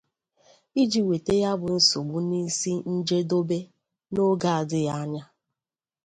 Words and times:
iji 0.81 1.01
weta 1.07 1.33
ya 1.43 1.51
bụ 1.59 1.67
nsogbu 1.77 2.17
n'isi 2.29 2.73
njedobe 2.95 3.59
n'oge 4.11 4.49
adịghị 4.59 4.91
anya. 4.99 5.23